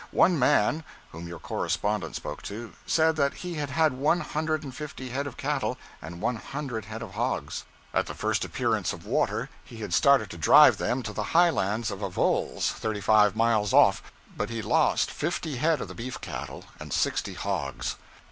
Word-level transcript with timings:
One 0.09 0.39
man, 0.39 0.83
whom 1.11 1.27
your 1.27 1.37
correspondent 1.37 2.15
spoke 2.15 2.41
to, 2.49 2.73
said 2.87 3.17
that 3.17 3.35
he 3.35 3.53
had 3.53 3.69
had 3.69 3.93
one 3.93 4.21
hundred 4.21 4.63
and 4.63 4.73
fifty 4.73 5.09
head 5.09 5.27
of 5.27 5.37
cattle 5.37 5.77
and 6.01 6.21
one 6.23 6.37
hundred 6.37 6.85
head 6.85 7.03
of 7.03 7.13
hogs. 7.13 7.65
At 7.93 8.07
the 8.07 8.15
first 8.15 8.43
appearance 8.43 8.93
of 8.93 9.05
water 9.05 9.47
he 9.63 9.77
had 9.77 9.93
started 9.93 10.31
to 10.31 10.39
drive 10.39 10.77
them 10.77 11.03
to 11.03 11.13
the 11.13 11.21
high 11.37 11.51
lands 11.51 11.91
of 11.91 12.01
Avoyelles, 12.01 12.71
thirty 12.71 12.99
five 12.99 13.35
miles 13.35 13.73
off, 13.73 14.01
but 14.35 14.49
he 14.49 14.63
lost 14.63 15.11
fifty 15.11 15.57
head 15.57 15.79
of 15.81 15.87
the 15.87 15.93
beef 15.93 16.19
cattle 16.19 16.63
and 16.79 16.91
sixty 16.91 17.35
hogs. 17.35 17.95